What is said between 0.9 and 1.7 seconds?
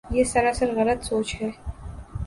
سوچ ہے۔